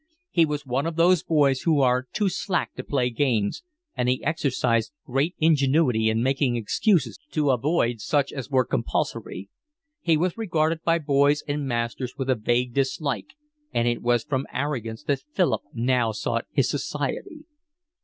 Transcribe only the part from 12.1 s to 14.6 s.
with a vague dislike, and it was from